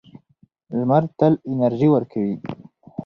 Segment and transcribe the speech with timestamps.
[0.79, 2.35] لمر تل انرژي ورکوي.